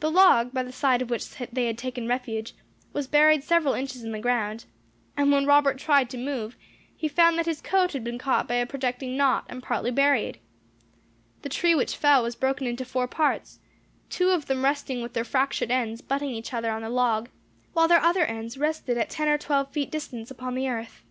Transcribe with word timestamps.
The 0.00 0.10
log 0.10 0.54
by 0.54 0.62
the 0.62 0.72
side 0.72 1.02
of 1.02 1.10
which 1.10 1.36
they 1.36 1.66
had 1.66 1.76
taken 1.76 2.08
refuge, 2.08 2.54
was 2.94 3.06
buried 3.06 3.44
several 3.44 3.74
inches 3.74 4.02
in 4.02 4.12
the 4.12 4.18
ground; 4.18 4.64
and 5.14 5.30
when 5.30 5.44
Robert 5.44 5.76
tried 5.76 6.08
to 6.08 6.16
move, 6.16 6.56
he 6.96 7.06
found 7.06 7.36
that 7.38 7.44
his 7.44 7.60
coat 7.60 7.92
had 7.92 8.02
been 8.02 8.16
caught 8.18 8.48
by 8.48 8.54
a 8.54 8.64
projecting 8.64 9.14
knot, 9.14 9.44
and 9.50 9.62
partly 9.62 9.90
buried. 9.90 10.38
The 11.42 11.50
tree 11.50 11.74
which 11.74 11.96
fell 11.98 12.22
was 12.22 12.34
broken 12.34 12.66
into 12.66 12.86
four 12.86 13.06
parts; 13.06 13.60
two 14.08 14.30
of 14.30 14.46
them 14.46 14.64
resting 14.64 15.02
with 15.02 15.12
their 15.12 15.22
fractured 15.22 15.70
ends 15.70 16.00
butting 16.00 16.30
each 16.30 16.54
other 16.54 16.70
on 16.70 16.80
the 16.80 16.88
log, 16.88 17.28
while 17.74 17.88
their 17.88 18.00
other 18.00 18.24
ends 18.24 18.56
rested 18.56 18.96
at 18.96 19.10
ten 19.10 19.28
or 19.28 19.36
twelve 19.36 19.70
feet 19.70 19.90
distance 19.90 20.30
upon 20.30 20.54
the 20.54 20.66
earth. 20.66 21.02